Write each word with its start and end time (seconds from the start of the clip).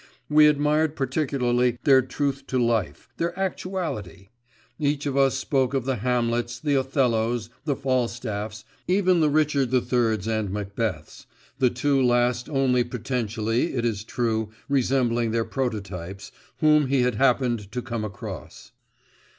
We 0.29 0.47
admired 0.47 0.95
particularly 0.95 1.77
their 1.83 2.01
truth 2.01 2.47
to 2.47 2.57
life, 2.57 3.07
their 3.17 3.37
actuality. 3.39 4.29
Each 4.79 5.05
of 5.05 5.15
us 5.15 5.37
spoke 5.37 5.75
of 5.75 5.85
the 5.85 5.97
Hamlets, 5.97 6.57
the 6.57 6.73
Othellos, 6.73 7.51
the 7.65 7.75
Falstaffs, 7.75 8.63
even 8.87 9.19
the 9.19 9.29
Richard 9.29 9.69
the 9.69 9.79
Thirds 9.79 10.25
and 10.27 10.49
Macbeths 10.49 11.27
the 11.59 11.69
two 11.69 12.01
last 12.01 12.49
only 12.49 12.83
potentially, 12.83 13.75
it 13.75 13.85
is 13.85 14.03
true, 14.03 14.49
resembling 14.67 15.29
their 15.29 15.45
prototypes 15.45 16.31
whom 16.61 16.87
he 16.87 17.03
had 17.03 17.13
happened 17.21 17.71
to 17.71 17.83
come 17.83 18.03
across. 18.03 18.71